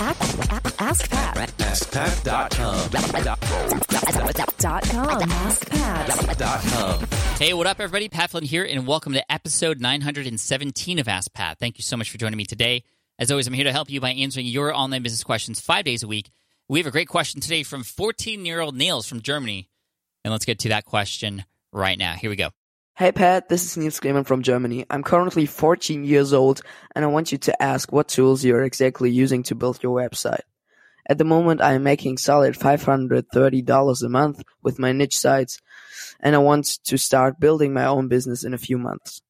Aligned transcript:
Ask, 0.00 1.08
Pat. 1.08 1.48
AskPat.com. 1.58 2.90
Hey, 7.38 7.52
what 7.54 7.68
up, 7.68 7.78
everybody? 7.78 8.08
Pat 8.08 8.30
Flynn 8.30 8.42
here, 8.44 8.64
and 8.64 8.88
welcome 8.88 9.12
to 9.12 9.32
episode 9.32 9.80
917 9.80 10.98
of 10.98 11.06
Ask 11.06 11.32
Pat. 11.32 11.58
Thank 11.60 11.78
you 11.78 11.82
so 11.82 11.96
much 11.96 12.10
for 12.10 12.18
joining 12.18 12.36
me 12.36 12.44
today. 12.44 12.82
As 13.20 13.30
always, 13.30 13.46
I'm 13.46 13.52
here 13.52 13.64
to 13.64 13.72
help 13.72 13.88
you 13.88 14.00
by 14.00 14.10
answering 14.10 14.46
your 14.46 14.74
online 14.74 15.04
business 15.04 15.22
questions 15.22 15.60
five 15.60 15.84
days 15.84 16.02
a 16.02 16.08
week. 16.08 16.30
We 16.68 16.80
have 16.80 16.88
a 16.88 16.92
great 16.92 17.08
question 17.08 17.40
today 17.40 17.62
from 17.62 17.84
14 17.84 18.44
year 18.44 18.60
old 18.60 18.74
Niels 18.74 19.06
from 19.06 19.22
Germany. 19.22 19.68
And 20.24 20.32
let's 20.32 20.44
get 20.44 20.58
to 20.60 20.70
that 20.70 20.86
question 20.86 21.44
right 21.72 21.96
now. 21.98 22.14
Here 22.14 22.30
we 22.30 22.36
go. 22.36 22.50
Hey 22.96 23.10
Pat, 23.10 23.48
this 23.48 23.64
is 23.64 23.76
Niels 23.76 23.98
Kleeman 23.98 24.22
from 24.22 24.42
Germany. 24.42 24.86
I'm 24.88 25.02
currently 25.02 25.46
14 25.46 26.04
years 26.04 26.32
old 26.32 26.62
and 26.94 27.04
I 27.04 27.08
want 27.08 27.32
you 27.32 27.38
to 27.38 27.60
ask 27.60 27.90
what 27.90 28.06
tools 28.06 28.44
you're 28.44 28.62
exactly 28.62 29.10
using 29.10 29.42
to 29.44 29.56
build 29.56 29.82
your 29.82 30.00
website. 30.00 30.42
At 31.04 31.18
the 31.18 31.24
moment, 31.24 31.60
I 31.60 31.72
am 31.72 31.82
making 31.82 32.18
solid 32.18 32.54
$530 32.54 34.02
a 34.02 34.08
month 34.08 34.44
with 34.62 34.78
my 34.78 34.92
niche 34.92 35.18
sites 35.18 35.58
and 36.20 36.36
I 36.36 36.38
want 36.38 36.66
to 36.84 36.96
start 36.96 37.40
building 37.40 37.72
my 37.72 37.84
own 37.84 38.06
business 38.06 38.44
in 38.44 38.54
a 38.54 38.58
few 38.58 38.78
months. 38.78 39.22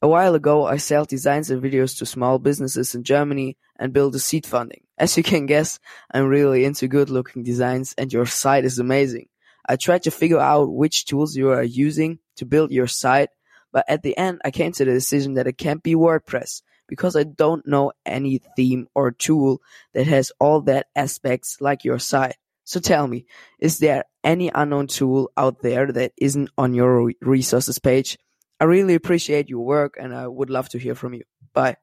A 0.00 0.08
while 0.08 0.34
ago, 0.34 0.64
I 0.64 0.78
sold 0.78 1.08
designs 1.08 1.50
and 1.50 1.62
videos 1.62 1.98
to 1.98 2.06
small 2.06 2.38
businesses 2.38 2.94
in 2.94 3.04
Germany 3.04 3.58
and 3.78 3.92
built 3.92 4.14
a 4.14 4.18
seed 4.18 4.46
funding. 4.46 4.84
As 4.96 5.14
you 5.14 5.22
can 5.22 5.44
guess, 5.44 5.78
I'm 6.10 6.24
really 6.24 6.64
into 6.64 6.88
good 6.88 7.10
looking 7.10 7.42
designs 7.42 7.94
and 7.98 8.10
your 8.10 8.24
site 8.24 8.64
is 8.64 8.78
amazing. 8.78 9.28
I 9.68 9.76
tried 9.76 10.04
to 10.04 10.10
figure 10.10 10.40
out 10.40 10.72
which 10.72 11.04
tools 11.04 11.36
you 11.36 11.50
are 11.50 11.62
using 11.62 12.20
to 12.38 12.46
build 12.46 12.70
your 12.70 12.86
site, 12.86 13.28
but 13.72 13.84
at 13.88 14.02
the 14.02 14.16
end 14.16 14.40
I 14.44 14.50
came 14.50 14.72
to 14.72 14.84
the 14.84 14.92
decision 14.92 15.34
that 15.34 15.46
it 15.46 15.58
can't 15.58 15.82
be 15.82 15.94
WordPress 15.94 16.62
because 16.88 17.14
I 17.14 17.22
don't 17.22 17.66
know 17.66 17.92
any 18.04 18.40
theme 18.56 18.88
or 18.94 19.12
tool 19.12 19.60
that 19.94 20.06
has 20.06 20.32
all 20.40 20.62
that 20.62 20.86
aspects 20.96 21.60
like 21.60 21.84
your 21.84 21.98
site. 21.98 22.36
So 22.64 22.80
tell 22.80 23.06
me, 23.06 23.26
is 23.60 23.78
there 23.78 24.04
any 24.24 24.50
unknown 24.54 24.88
tool 24.88 25.30
out 25.36 25.62
there 25.62 25.90
that 25.92 26.12
isn't 26.18 26.50
on 26.58 26.74
your 26.74 27.12
resources 27.20 27.78
page? 27.78 28.18
I 28.60 28.64
really 28.64 28.94
appreciate 28.94 29.48
your 29.48 29.64
work 29.64 29.96
and 29.98 30.14
I 30.14 30.26
would 30.26 30.50
love 30.50 30.68
to 30.70 30.78
hear 30.78 30.94
from 30.94 31.14
you. 31.14 31.22
Bye. 31.52 31.76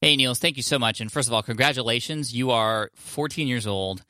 Hey, 0.00 0.16
Niels, 0.16 0.38
thank 0.38 0.56
you 0.56 0.62
so 0.62 0.78
much. 0.78 1.00
And 1.00 1.10
first 1.10 1.28
of 1.28 1.34
all, 1.34 1.42
congratulations. 1.42 2.34
You 2.34 2.50
are 2.50 2.90
14 2.94 3.48
years 3.48 3.66
old 3.66 4.04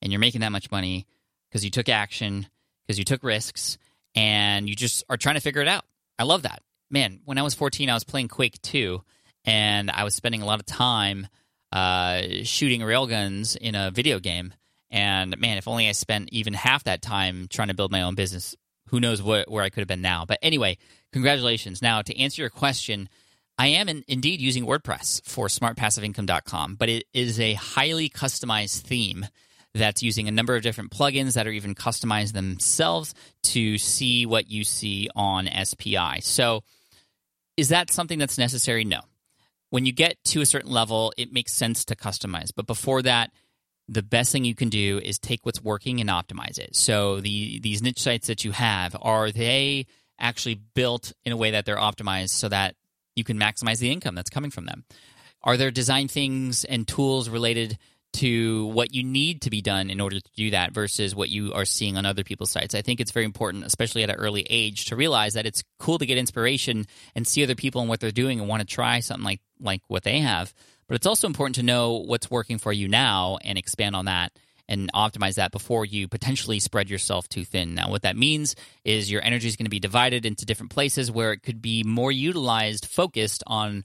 and 0.00 0.12
you're 0.12 0.20
making 0.20 0.40
that 0.40 0.52
much 0.52 0.70
money 0.70 1.06
because 1.48 1.64
you 1.64 1.70
took 1.70 1.88
action, 1.88 2.46
because 2.86 2.98
you 2.98 3.04
took 3.04 3.22
risks, 3.22 3.78
and 4.14 4.68
you 4.68 4.76
just 4.76 5.04
are 5.08 5.16
trying 5.16 5.36
to 5.36 5.40
figure 5.40 5.62
it 5.62 5.68
out. 5.68 5.84
I 6.18 6.24
love 6.24 6.42
that. 6.42 6.62
Man, 6.90 7.20
when 7.24 7.38
I 7.38 7.42
was 7.42 7.54
14, 7.54 7.88
I 7.88 7.94
was 7.94 8.04
playing 8.04 8.28
Quake 8.28 8.60
2, 8.62 9.02
and 9.44 9.90
I 9.90 10.04
was 10.04 10.14
spending 10.14 10.42
a 10.42 10.46
lot 10.46 10.60
of 10.60 10.66
time 10.66 11.26
uh, 11.72 12.22
shooting 12.42 12.80
railguns 12.82 13.56
in 13.56 13.74
a 13.74 13.90
video 13.90 14.18
game. 14.18 14.52
And 14.90 15.38
man, 15.40 15.56
if 15.56 15.66
only 15.66 15.88
I 15.88 15.92
spent 15.92 16.28
even 16.32 16.52
half 16.52 16.84
that 16.84 17.00
time 17.00 17.46
trying 17.48 17.68
to 17.68 17.74
build 17.74 17.90
my 17.90 18.02
own 18.02 18.14
business, 18.14 18.54
who 18.88 19.00
knows 19.00 19.22
what, 19.22 19.50
where 19.50 19.64
I 19.64 19.70
could 19.70 19.80
have 19.80 19.88
been 19.88 20.02
now. 20.02 20.26
But 20.26 20.38
anyway, 20.42 20.76
congratulations. 21.12 21.80
Now, 21.80 22.02
to 22.02 22.18
answer 22.18 22.42
your 22.42 22.50
question, 22.50 23.08
I 23.56 23.68
am 23.68 23.88
in, 23.88 24.04
indeed 24.06 24.40
using 24.40 24.66
WordPress 24.66 25.26
for 25.26 25.46
smartpassiveincome.com, 25.46 26.76
but 26.76 26.90
it 26.90 27.04
is 27.14 27.40
a 27.40 27.54
highly 27.54 28.10
customized 28.10 28.82
theme 28.82 29.26
that's 29.74 30.02
using 30.02 30.28
a 30.28 30.32
number 30.32 30.54
of 30.54 30.62
different 30.62 30.90
plugins 30.90 31.34
that 31.34 31.46
are 31.46 31.50
even 31.52 31.74
customized 31.74 32.32
themselves 32.32 33.14
to 33.42 33.78
see 33.78 34.26
what 34.26 34.50
you 34.50 34.64
see 34.64 35.08
on 35.16 35.48
SPI. 35.64 36.20
So, 36.20 36.62
is 37.56 37.68
that 37.68 37.90
something 37.90 38.18
that's 38.18 38.38
necessary? 38.38 38.84
No. 38.84 39.00
When 39.70 39.86
you 39.86 39.92
get 39.92 40.22
to 40.26 40.40
a 40.40 40.46
certain 40.46 40.70
level, 40.70 41.12
it 41.16 41.32
makes 41.32 41.52
sense 41.52 41.84
to 41.86 41.96
customize. 41.96 42.50
But 42.54 42.66
before 42.66 43.02
that, 43.02 43.30
the 43.88 44.02
best 44.02 44.32
thing 44.32 44.44
you 44.44 44.54
can 44.54 44.68
do 44.68 45.00
is 45.02 45.18
take 45.18 45.44
what's 45.44 45.62
working 45.62 46.00
and 46.00 46.10
optimize 46.10 46.58
it. 46.58 46.76
So 46.76 47.20
the 47.20 47.58
these 47.60 47.82
niche 47.82 48.00
sites 48.00 48.26
that 48.26 48.44
you 48.44 48.52
have, 48.52 48.96
are 49.00 49.30
they 49.30 49.86
actually 50.18 50.60
built 50.74 51.12
in 51.24 51.32
a 51.32 51.36
way 51.36 51.50
that 51.52 51.64
they're 51.64 51.76
optimized 51.76 52.30
so 52.30 52.48
that 52.48 52.76
you 53.16 53.24
can 53.24 53.38
maximize 53.38 53.78
the 53.78 53.90
income 53.90 54.14
that's 54.14 54.30
coming 54.30 54.50
from 54.50 54.66
them? 54.66 54.84
Are 55.42 55.56
there 55.56 55.70
design 55.70 56.08
things 56.08 56.64
and 56.64 56.86
tools 56.86 57.28
related 57.28 57.78
to 58.14 58.66
what 58.66 58.94
you 58.94 59.02
need 59.02 59.42
to 59.42 59.50
be 59.50 59.62
done 59.62 59.90
in 59.90 60.00
order 60.00 60.20
to 60.20 60.30
do 60.36 60.50
that 60.50 60.72
versus 60.72 61.14
what 61.14 61.28
you 61.28 61.52
are 61.54 61.64
seeing 61.64 61.96
on 61.96 62.04
other 62.04 62.24
people's 62.24 62.50
sites. 62.50 62.74
I 62.74 62.82
think 62.82 63.00
it's 63.00 63.10
very 63.10 63.24
important, 63.24 63.64
especially 63.64 64.02
at 64.02 64.10
an 64.10 64.16
early 64.16 64.46
age, 64.48 64.86
to 64.86 64.96
realize 64.96 65.34
that 65.34 65.46
it's 65.46 65.62
cool 65.78 65.98
to 65.98 66.06
get 66.06 66.18
inspiration 66.18 66.86
and 67.14 67.26
see 67.26 67.42
other 67.42 67.54
people 67.54 67.80
and 67.80 67.88
what 67.88 68.00
they're 68.00 68.10
doing 68.10 68.38
and 68.38 68.48
want 68.48 68.60
to 68.60 68.66
try 68.66 69.00
something 69.00 69.24
like 69.24 69.40
like 69.60 69.82
what 69.88 70.02
they 70.02 70.20
have. 70.20 70.52
But 70.88 70.96
it's 70.96 71.06
also 71.06 71.26
important 71.26 71.54
to 71.56 71.62
know 71.62 72.04
what's 72.06 72.30
working 72.30 72.58
for 72.58 72.72
you 72.72 72.88
now 72.88 73.38
and 73.44 73.56
expand 73.56 73.96
on 73.96 74.06
that 74.06 74.32
and 74.68 74.92
optimize 74.92 75.34
that 75.34 75.52
before 75.52 75.84
you 75.84 76.08
potentially 76.08 76.60
spread 76.60 76.90
yourself 76.90 77.28
too 77.28 77.44
thin. 77.44 77.74
Now, 77.74 77.90
what 77.90 78.02
that 78.02 78.16
means 78.16 78.54
is 78.84 79.10
your 79.10 79.22
energy 79.22 79.48
is 79.48 79.56
going 79.56 79.66
to 79.66 79.70
be 79.70 79.80
divided 79.80 80.24
into 80.24 80.46
different 80.46 80.70
places 80.70 81.10
where 81.10 81.32
it 81.32 81.42
could 81.42 81.60
be 81.60 81.82
more 81.82 82.12
utilized, 82.12 82.86
focused 82.86 83.42
on 83.46 83.84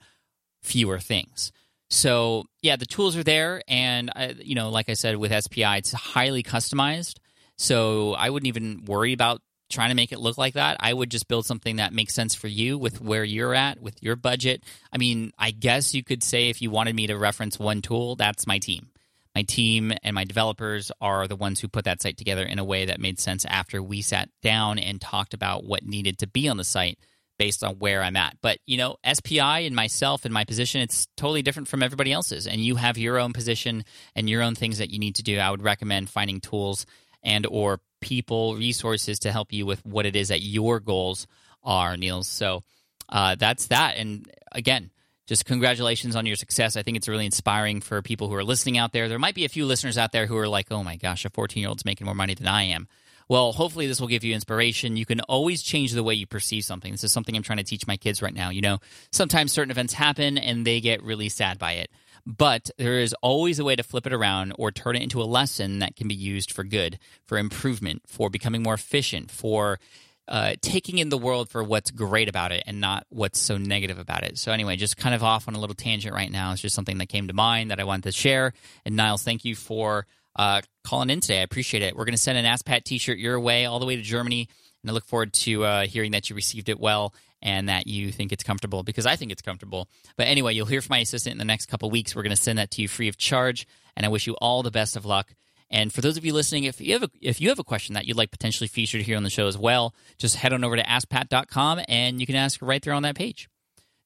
fewer 0.61 0.99
things. 0.99 1.51
So 1.89 2.43
yeah, 2.61 2.75
the 2.75 2.85
tools 2.85 3.15
are 3.15 3.23
there, 3.23 3.61
and 3.67 4.11
I, 4.15 4.35
you 4.39 4.55
know, 4.55 4.69
like 4.69 4.89
I 4.89 4.93
said 4.93 5.15
with 5.15 5.31
SPI, 5.31 5.77
it's 5.77 5.93
highly 5.93 6.43
customized. 6.43 7.17
So 7.57 8.13
I 8.13 8.29
wouldn't 8.29 8.47
even 8.47 8.85
worry 8.85 9.13
about 9.13 9.41
trying 9.69 9.89
to 9.89 9.95
make 9.95 10.11
it 10.11 10.19
look 10.19 10.37
like 10.37 10.53
that. 10.53 10.77
I 10.79 10.93
would 10.93 11.11
just 11.11 11.27
build 11.27 11.45
something 11.45 11.77
that 11.77 11.93
makes 11.93 12.13
sense 12.13 12.35
for 12.35 12.47
you 12.47 12.77
with 12.77 13.01
where 13.01 13.23
you're 13.23 13.53
at, 13.53 13.81
with 13.81 14.01
your 14.01 14.15
budget. 14.15 14.63
I 14.91 14.97
mean, 14.97 15.31
I 15.37 15.51
guess 15.51 15.93
you 15.93 16.03
could 16.03 16.23
say 16.23 16.49
if 16.49 16.61
you 16.61 16.71
wanted 16.71 16.95
me 16.95 17.07
to 17.07 17.17
reference 17.17 17.59
one 17.59 17.81
tool, 17.81 18.15
that's 18.15 18.47
my 18.47 18.59
team. 18.59 18.89
My 19.35 19.43
team 19.43 19.93
and 20.03 20.15
my 20.15 20.23
developers 20.23 20.91
are 20.99 21.27
the 21.27 21.35
ones 21.35 21.59
who 21.59 21.67
put 21.67 21.85
that 21.85 22.01
site 22.01 22.17
together 22.17 22.43
in 22.43 22.59
a 22.59 22.63
way 22.63 22.85
that 22.85 22.99
made 22.99 23.19
sense 23.19 23.45
after 23.45 23.83
we 23.83 24.01
sat 24.01 24.29
down 24.41 24.79
and 24.79 24.99
talked 24.99 25.33
about 25.33 25.63
what 25.63 25.85
needed 25.85 26.17
to 26.19 26.27
be 26.27 26.49
on 26.49 26.57
the 26.57 26.63
site 26.63 26.97
based 27.37 27.63
on 27.63 27.75
where 27.75 28.01
I'm 28.01 28.15
at. 28.15 28.37
But, 28.41 28.59
you 28.65 28.77
know, 28.77 28.97
SPI 29.05 29.65
and 29.65 29.75
myself 29.75 30.25
and 30.25 30.33
my 30.33 30.43
position, 30.43 30.81
it's 30.81 31.07
totally 31.17 31.41
different 31.41 31.67
from 31.67 31.83
everybody 31.83 32.11
else's. 32.11 32.47
And 32.47 32.61
you 32.61 32.75
have 32.75 32.97
your 32.97 33.19
own 33.19 33.33
position 33.33 33.85
and 34.15 34.29
your 34.29 34.41
own 34.41 34.55
things 34.55 34.79
that 34.79 34.89
you 34.89 34.99
need 34.99 35.15
to 35.15 35.23
do. 35.23 35.37
I 35.37 35.51
would 35.51 35.61
recommend 35.61 36.09
finding 36.09 36.41
tools 36.41 36.85
and 37.23 37.45
or 37.45 37.79
people, 38.01 38.55
resources 38.55 39.19
to 39.19 39.31
help 39.31 39.53
you 39.53 39.65
with 39.65 39.85
what 39.85 40.05
it 40.05 40.15
is 40.15 40.29
that 40.29 40.41
your 40.41 40.79
goals 40.79 41.27
are, 41.63 41.97
Niels. 41.97 42.27
So 42.27 42.63
uh, 43.09 43.35
that's 43.35 43.67
that. 43.67 43.97
And 43.97 44.31
again, 44.51 44.91
just 45.27 45.45
congratulations 45.45 46.15
on 46.15 46.25
your 46.25 46.37
success. 46.37 46.77
I 46.77 46.83
think 46.83 46.97
it's 46.97 47.09
really 47.09 47.25
inspiring 47.25 47.81
for 47.81 48.01
people 48.01 48.29
who 48.29 48.35
are 48.35 48.43
listening 48.43 48.77
out 48.77 48.93
there. 48.93 49.09
There 49.09 49.19
might 49.19 49.35
be 49.35 49.45
a 49.45 49.49
few 49.49 49.65
listeners 49.65 49.97
out 49.97 50.11
there 50.13 50.25
who 50.25 50.37
are 50.37 50.47
like, 50.47 50.67
oh 50.71 50.83
my 50.83 50.95
gosh, 50.95 51.25
a 51.25 51.29
14 51.29 51.61
year 51.61 51.69
old's 51.69 51.85
making 51.85 52.05
more 52.05 52.15
money 52.15 52.33
than 52.33 52.47
I 52.47 52.63
am. 52.63 52.87
Well, 53.29 53.51
hopefully 53.51 53.88
this 53.88 53.99
will 53.99 54.07
give 54.07 54.23
you 54.23 54.33
inspiration. 54.33 54.95
You 54.95 55.05
can 55.05 55.19
always 55.21 55.61
change 55.61 55.91
the 55.91 56.03
way 56.03 56.13
you 56.13 56.25
perceive 56.25 56.63
something. 56.63 56.91
This 56.91 57.03
is 57.03 57.11
something 57.11 57.35
I'm 57.35 57.43
trying 57.43 57.57
to 57.57 57.63
teach 57.63 57.85
my 57.85 57.97
kids 57.97 58.21
right 58.21 58.33
now. 58.33 58.49
You 58.49 58.61
know, 58.61 58.79
sometimes 59.11 59.51
certain 59.51 59.71
events 59.71 59.93
happen 59.93 60.38
and 60.38 60.65
they 60.65 60.79
get 60.79 61.03
really 61.03 61.29
sad 61.29 61.59
by 61.59 61.73
it. 61.73 61.91
But 62.25 62.69
there 62.77 62.99
is 62.99 63.13
always 63.21 63.59
a 63.59 63.63
way 63.63 63.75
to 63.75 63.83
flip 63.83 64.05
it 64.05 64.13
around 64.13 64.53
or 64.57 64.71
turn 64.71 64.97
it 64.97 65.01
into 65.01 65.21
a 65.21 65.23
lesson 65.23 65.79
that 65.79 65.95
can 65.95 66.09
be 66.09 66.16
used 66.16 66.51
for 66.51 66.63
good, 66.63 66.99
for 67.25 67.37
improvement, 67.37 68.01
for 68.05 68.29
becoming 68.29 68.63
more 68.63 68.73
efficient, 68.73 69.31
for 69.31 69.79
uh, 70.27 70.55
taking 70.61 70.97
in 70.97 71.07
the 71.07 71.17
world 71.17 71.49
for 71.49 71.63
what's 71.63 71.89
great 71.89 72.27
about 72.27 72.51
it 72.51 72.63
and 72.67 72.81
not 72.81 73.05
what's 73.07 73.39
so 73.39 73.57
negative 73.57 73.97
about 73.97 74.23
it. 74.23 74.37
So, 74.37 74.51
anyway, 74.51 74.75
just 74.75 74.97
kind 74.97 75.16
of 75.16 75.23
off 75.23 75.47
on 75.47 75.55
a 75.55 75.59
little 75.59 75.73
tangent 75.73 76.13
right 76.13 76.29
now. 76.29 76.51
It's 76.51 76.61
just 76.61 76.75
something 76.75 76.97
that 76.97 77.07
came 77.07 77.29
to 77.29 77.33
mind 77.33 77.71
that 77.71 77.79
I 77.79 77.85
wanted 77.85 78.03
to 78.03 78.11
share. 78.11 78.51
And 78.83 78.97
Niles, 78.97 79.23
thank 79.23 79.45
you 79.45 79.55
for 79.55 80.05
uh, 80.37 80.61
calling 80.83 81.09
in 81.09 81.19
today. 81.19 81.39
I 81.39 81.43
appreciate 81.43 81.83
it. 81.83 81.95
We're 81.95 82.05
going 82.05 82.13
to 82.13 82.21
send 82.21 82.37
an 82.37 82.45
Ask 82.45 82.65
Pat 82.65 82.85
t 82.85 82.97
shirt 82.97 83.17
your 83.17 83.39
way 83.39 83.65
all 83.65 83.79
the 83.79 83.85
way 83.85 83.95
to 83.95 84.01
Germany. 84.01 84.47
And 84.83 84.91
I 84.91 84.93
look 84.93 85.05
forward 85.05 85.33
to 85.33 85.65
uh, 85.65 85.87
hearing 85.87 86.11
that 86.11 86.29
you 86.29 86.35
received 86.35 86.69
it 86.69 86.79
well 86.79 87.13
and 87.41 87.69
that 87.69 87.87
you 87.87 88.11
think 88.11 88.31
it's 88.31 88.43
comfortable 88.43 88.83
because 88.83 89.05
I 89.05 89.15
think 89.15 89.31
it's 89.31 89.41
comfortable. 89.41 89.89
But 90.15 90.27
anyway, 90.27 90.53
you'll 90.53 90.65
hear 90.65 90.81
from 90.81 90.93
my 90.93 90.99
assistant 90.99 91.33
in 91.33 91.37
the 91.37 91.45
next 91.45 91.67
couple 91.67 91.89
weeks. 91.89 92.16
We're 92.16 92.23
going 92.23 92.35
to 92.35 92.41
send 92.41 92.59
that 92.59 92.72
to 92.72 92.81
you 92.81 92.87
free 92.87 93.07
of 93.07 93.17
charge. 93.17 93.67
And 93.95 94.05
I 94.05 94.09
wish 94.09 94.28
you 94.28 94.34
all 94.35 94.63
the 94.63 94.72
best 94.72 94.95
of 94.95 95.05
luck. 95.05 95.34
And 95.69 95.91
for 95.91 96.01
those 96.01 96.17
of 96.17 96.23
you 96.23 96.34
listening, 96.34 96.63
if 96.63 96.79
you 96.79 96.93
have 96.93 97.03
a, 97.03 97.09
if 97.22 97.41
you 97.41 97.49
have 97.49 97.59
a 97.59 97.63
question 97.63 97.95
that 97.95 98.05
you'd 98.05 98.16
like 98.16 98.31
potentially 98.31 98.67
featured 98.67 99.01
here 99.01 99.17
on 99.17 99.23
the 99.23 99.29
show 99.29 99.47
as 99.47 99.57
well, 99.57 99.93
just 100.17 100.37
head 100.37 100.53
on 100.53 100.63
over 100.63 100.78
to 100.78 100.83
askpat.com 100.83 101.81
and 101.90 102.22
you 102.22 102.25
can 102.25 102.35
ask 102.35 102.61
right 102.61 102.81
there 102.81 102.93
on 102.93 103.03
that 103.03 103.16
page. 103.16 103.49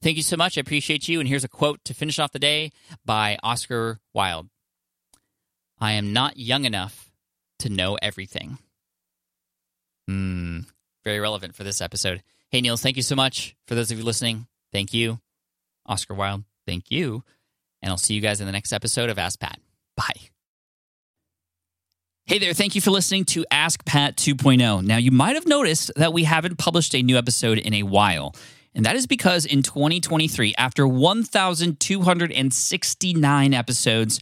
Thank 0.02 0.18
you 0.18 0.24
so 0.24 0.36
much. 0.36 0.58
I 0.58 0.62
appreciate 0.62 1.08
you. 1.08 1.20
And 1.20 1.30
here's 1.30 1.44
a 1.44 1.50
quote 1.50 1.84
to 1.86 1.94
finish 1.94 2.18
off 2.18 2.32
the 2.32 2.40
day 2.40 2.72
by 3.06 3.38
Oscar 3.44 4.00
Wilde. 4.14 4.50
I 5.82 5.94
am 5.94 6.14
not 6.14 6.38
young 6.38 6.66
enough 6.66 7.12
to 7.60 7.70
know 7.70 7.98
everything. 8.02 8.58
Hmm, 10.08 10.60
very 11.04 11.20
relevant 11.20 11.56
for 11.56 11.64
this 11.64 11.82
episode. 11.82 12.22
Hey, 12.50 12.62
Niels, 12.62 12.84
thank 12.84 12.98
you 12.98 13.04
so 13.04 13.16
much. 13.16 13.56
For 13.68 13.74
those 13.74 13.90
of 13.90 13.98
you 13.98 14.04
listening, 14.04 14.46
thank 14.72 14.94
you. 14.94 15.20
Oscar 15.88 16.14
Wilde, 16.14 16.44
thank 16.68 16.92
you. 16.92 17.24
And 17.82 17.90
I'll 17.90 17.98
see 17.98 18.14
you 18.14 18.22
guys 18.22 18.40
in 18.40 18.46
the 18.46 18.52
next 18.52 18.72
episode 18.72 19.10
of 19.10 19.18
Ask 19.18 19.40
Pat. 19.40 19.58
Bye. 19.98 20.30
Hey 22.26 22.38
there, 22.38 22.54
thank 22.54 22.76
you 22.76 22.82
for 22.82 22.92
listening 22.92 23.26
to 23.26 23.44
Ask 23.50 23.84
Pat 23.84 24.18
2.0. 24.18 24.86
Now, 24.86 24.98
you 24.98 25.10
might 25.10 25.34
have 25.36 25.48
noticed 25.48 25.92
that 25.96 26.14
we 26.14 26.26
haven't 26.26 26.60
published 26.60 26.94
a 26.94 27.02
new 27.02 27.18
episode 27.18 27.58
in 27.58 27.74
a 27.74 27.82
while. 27.84 28.36
And 28.76 28.86
that 28.86 28.96
is 28.96 29.08
because 29.08 29.46
in 29.46 29.64
2023, 29.64 30.54
after 30.58 30.88
1,269 30.88 33.54
episodes, 33.54 34.22